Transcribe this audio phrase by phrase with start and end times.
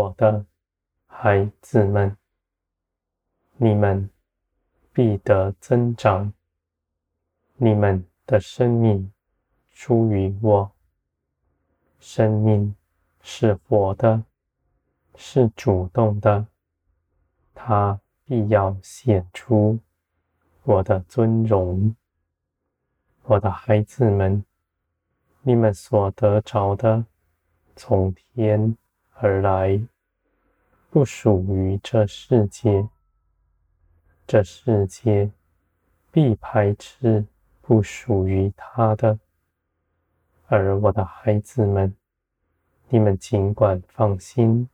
[0.00, 0.46] 我的
[1.06, 2.16] 孩子们，
[3.58, 4.08] 你们
[4.94, 6.32] 必得增长，
[7.56, 9.12] 你们的生命
[9.70, 10.72] 出于我，
[11.98, 12.74] 生命
[13.20, 14.24] 是活的，
[15.16, 16.46] 是主动的，
[17.52, 19.78] 它必要显出
[20.62, 21.94] 我的尊荣。
[23.24, 24.42] 我的孩子们，
[25.42, 27.04] 你们所得着的，
[27.76, 28.74] 从天
[29.22, 29.78] 而来，
[30.88, 32.88] 不属于这世界。
[34.26, 35.30] 这世界
[36.10, 37.26] 必排斥
[37.60, 39.18] 不属于他的。
[40.46, 41.94] 而我的孩子们，
[42.88, 44.66] 你们尽管放心，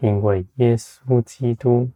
[0.00, 1.90] 因为耶稣基督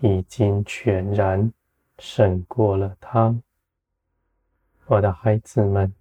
[0.00, 1.52] 已经全然
[2.00, 3.40] 胜过了他。
[4.86, 5.94] 我的孩子们，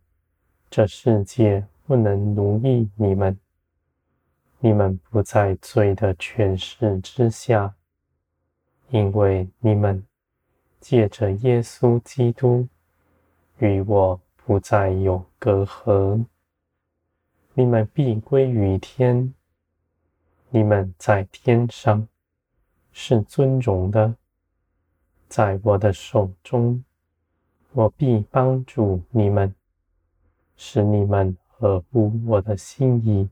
[0.67, 3.37] 这世界不能奴役你们，
[4.65, 7.75] 你们不在罪的权势之下，
[8.91, 10.07] 因为你们
[10.79, 12.65] 借着耶稣基督
[13.57, 16.23] 与我不再有隔阂，
[17.53, 19.33] 你们必归于天，
[20.49, 22.07] 你们在天上
[22.93, 24.15] 是尊荣的，
[25.27, 26.81] 在我的手中。
[27.73, 29.53] 我必帮助你们，
[30.55, 33.27] 使你们合乎我的心意，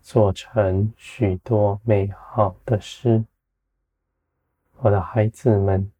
[0.00, 3.24] 做成许多美好的事。
[4.78, 5.90] 我的孩子们，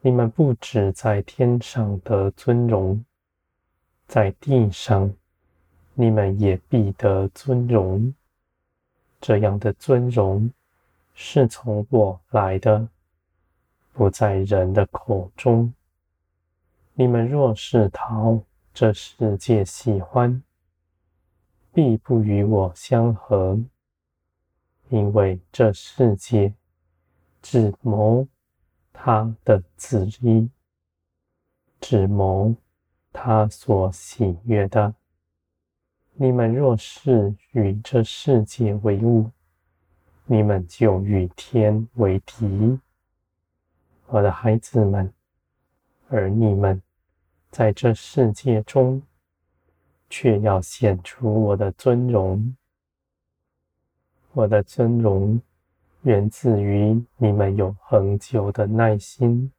[0.00, 3.04] 你们不止在天上得尊荣，
[4.06, 5.12] 在地上
[5.94, 8.14] 你们也必得尊荣。
[9.20, 10.50] 这样的尊荣
[11.14, 12.88] 是从我来的，
[13.92, 15.72] 不在人的口中。
[16.94, 18.40] 你们若是讨
[18.74, 20.42] 这世界喜欢，
[21.72, 23.58] 必不与我相合，
[24.88, 26.52] 因为这世界
[27.40, 28.26] 只谋
[28.92, 30.48] 他的旨意，
[31.80, 32.54] 只谋
[33.12, 34.94] 他所喜悦的。
[36.14, 39.30] 你们若是与这世界为伍，
[40.26, 42.78] 你们就与天为敌。
[44.06, 45.12] 我的孩子们。
[46.14, 46.82] 而你们
[47.50, 49.00] 在这世界中，
[50.12, 52.54] 却要显出我的尊荣。
[54.32, 55.40] 我的尊荣
[56.02, 59.50] 源自于你们有恒久的耐心、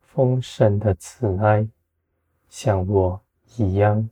[0.00, 1.66] 丰盛的慈爱，
[2.48, 3.20] 像我
[3.56, 4.08] 一样。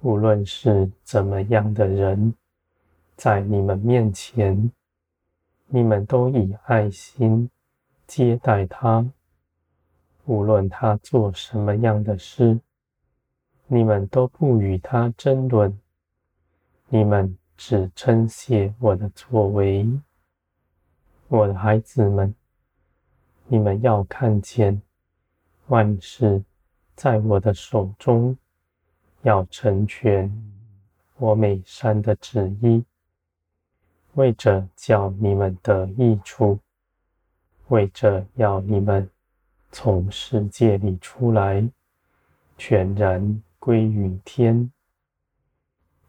[0.00, 2.32] 无论是怎么样的人，
[3.16, 4.70] 在你们面前，
[5.66, 7.50] 你们都以爱心
[8.06, 9.04] 接待他。
[10.26, 12.60] 无论他做什么样的事，
[13.68, 15.76] 你们都不与他争论，
[16.88, 19.88] 你们只称谢我的作为。
[21.28, 22.34] 我的孩子们，
[23.46, 24.80] 你们要看见
[25.66, 26.42] 万事
[26.94, 28.36] 在我的手中，
[29.22, 30.30] 要成全
[31.16, 32.84] 我美善的旨意，
[34.14, 36.58] 为着叫你们得益处，
[37.68, 39.08] 为着要你们。
[39.72, 41.68] 从世界里出来，
[42.56, 44.70] 全然归于天。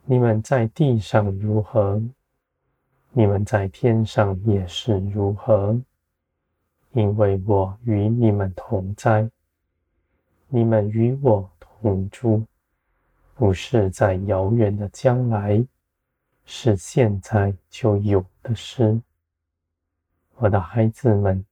[0.06, 2.00] 你们在地上如何，
[3.14, 5.82] 你们在天上也是如何。
[6.92, 9.28] 因为我与你们同在，
[10.50, 12.46] 你们与我同住，
[13.34, 15.66] 不是在遥远的将来，
[16.46, 19.02] 是现在就有的事。
[20.36, 21.44] 我的孩子们。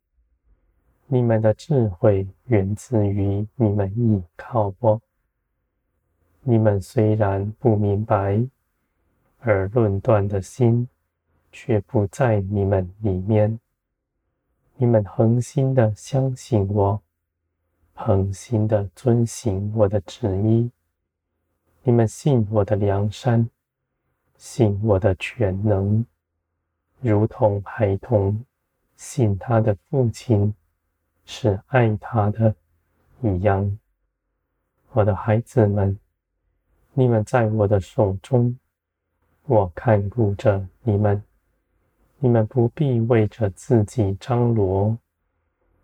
[1.07, 5.02] 你们的智慧源自于你们倚靠我。
[6.47, 8.45] 你们虽然不明白，
[9.39, 10.88] 而论断的心
[11.51, 13.59] 却不在你们里面。
[14.75, 17.01] 你们恒心的相信我，
[17.95, 20.69] 恒心的遵行我的旨意。
[21.81, 23.50] 你们信我的良善，
[24.38, 26.06] 信我的全能，
[27.01, 28.45] 如同孩童
[28.95, 30.53] 信他的父亲。
[31.27, 32.53] 是爱他的
[33.24, 33.80] 一样，
[34.92, 35.97] 我的孩子们，
[36.97, 38.57] 你们在我的手中，
[39.47, 41.21] 我看顾着你们，
[42.19, 44.97] 你们不必为着自己张罗，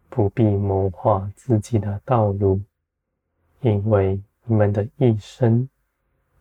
[0.07, 2.61] 不必谋划自己的道路，
[3.59, 5.67] 因为你们的一生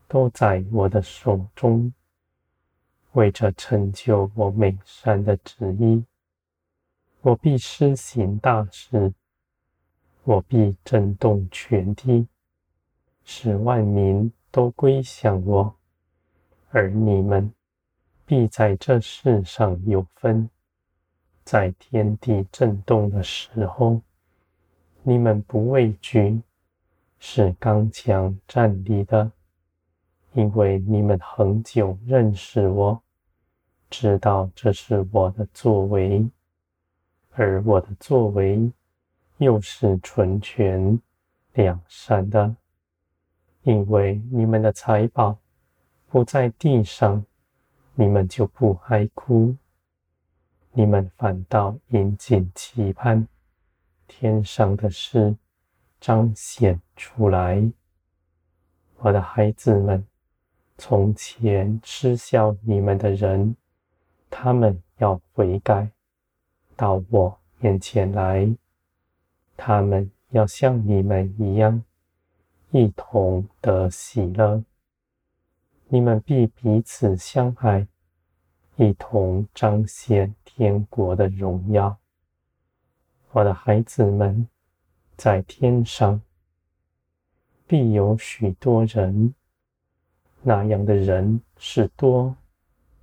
[0.07, 1.93] 都在我的手中，
[3.15, 6.05] 为着成就我美善的旨意。
[7.23, 9.13] 我必施行大事，
[10.23, 12.29] 我必震动全地，
[13.25, 15.75] 使万民都归向我，
[16.71, 17.53] 而你们
[18.27, 20.49] 必在这世上有分。
[21.43, 24.01] 在天地震动的时候，
[25.03, 26.41] 你们不畏惧，
[27.19, 29.33] 是刚强站立的，
[30.35, 33.03] 因为你们恒久认识我，
[33.89, 36.29] 知道这是我的作为，
[37.33, 38.71] 而我的作为
[39.39, 41.01] 又是纯全
[41.55, 42.55] 良善的。
[43.71, 45.39] 因为你们的财宝
[46.09, 47.25] 不在地上，
[47.95, 49.55] 你们就不哀哭。
[50.73, 53.29] 你们反倒殷切期盼
[54.09, 55.37] 天上的事
[56.01, 57.63] 彰显出来。
[58.99, 60.05] 我的孩子们，
[60.77, 63.55] 从前嗤笑你们的人，
[64.29, 65.89] 他们要悔改，
[66.75, 68.53] 到我面前来。
[69.57, 71.85] 他们要像你们一样，
[72.73, 74.63] 一同得喜乐。
[75.89, 77.87] 你们必彼此相爱。
[78.77, 81.99] 一同彰显天国的荣耀。
[83.33, 84.49] 我的孩子们，
[85.17, 86.23] 在天上
[87.67, 89.35] 必有许多人，
[90.41, 92.35] 那样的人是多，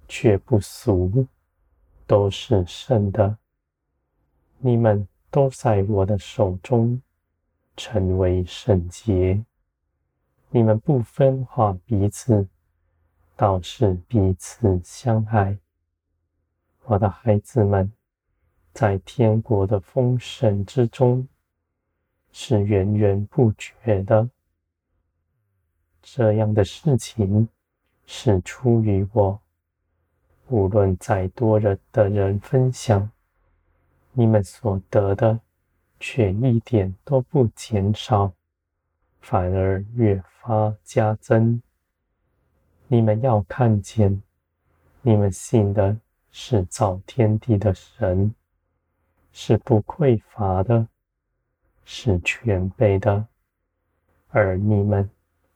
[0.07, 1.27] 却不俗，
[2.07, 3.37] 都是圣的。
[4.57, 6.99] 你们都在我的手中，
[7.75, 9.43] 成为圣洁。
[10.57, 12.47] 你们不分化彼此，
[13.35, 15.55] 倒是彼此相爱。
[16.85, 17.93] 我的孩子们，
[18.73, 21.27] 在天国的丰盛之中，
[22.31, 24.27] 是源源不绝的。
[26.01, 27.47] 这样的事情
[28.07, 29.39] 是出于我。
[30.47, 33.11] 无论再多人的人分享，
[34.11, 35.39] 你们所得的，
[35.99, 38.33] 却一点都不减少，
[39.27, 41.61] 反而越发加增。
[42.87, 44.23] 你们要看见，
[45.01, 45.97] 你们信的。
[46.39, 48.35] 是造天地的神，
[49.31, 50.87] 是不匮乏的，
[51.83, 53.25] 是全备的，
[54.29, 55.09] 而你们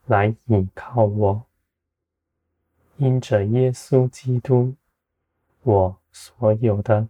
[0.08, 1.46] 来倚靠我，
[2.98, 4.74] 因着耶稣基督，
[5.62, 7.08] 我所有的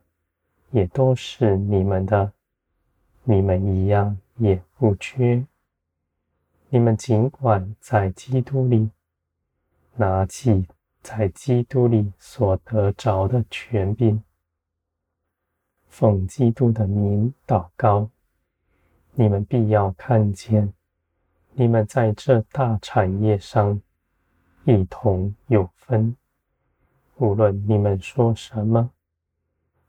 [0.72, 2.34] 也都是你们的，
[3.24, 5.46] 你们一样也不缺。
[6.74, 8.90] 你们尽管在基督里
[9.96, 10.68] 拿起。
[11.04, 14.22] 在基督里所得着的权柄，
[15.90, 18.08] 奉基督的名祷告，
[19.16, 20.72] 你们必要看见，
[21.54, 23.82] 你们在这大产业上
[24.66, 26.16] 一同有分。
[27.16, 28.92] 无论你们说什么，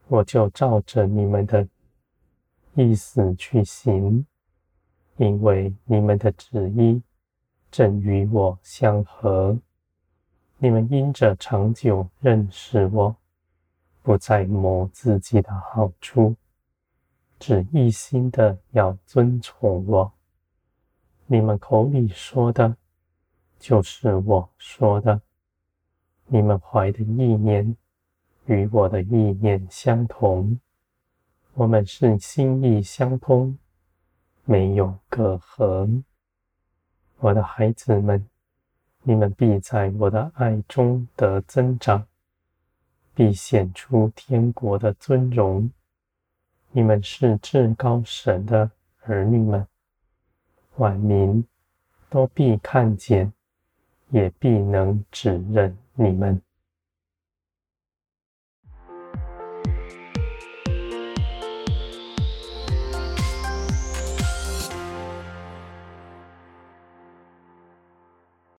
[0.08, 1.68] 我就照着你们的
[2.72, 4.26] 意思去行，
[5.22, 7.00] 因为你们的旨意
[7.70, 9.56] 正与我相合。
[10.58, 13.14] 你们因着长久认识我，
[14.02, 16.34] 不再谋自己的好处，
[17.38, 20.12] 只一心的要遵从我。
[21.26, 22.76] 你们口里说的，
[23.60, 25.20] 就是我说的。
[26.26, 27.76] 你们怀的意念，
[28.46, 30.58] 与我的意念相同。
[31.54, 33.56] 我们是心意相通，
[34.44, 36.02] 没有隔阂。
[37.18, 38.28] 我的孩子们。
[39.04, 42.06] 你们必在我的爱中得增长，
[43.16, 45.68] 必显出天国的尊荣。
[46.70, 48.70] 你们是至高神的
[49.00, 49.66] 儿女们，
[50.76, 51.44] 万民
[52.08, 53.32] 都必看见，
[54.10, 56.40] 也必能指认你们。